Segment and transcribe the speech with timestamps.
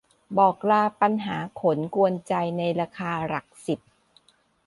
[0.37, 3.79] บอกลาปัญหาขนกวนใจในราคาหลักสิบ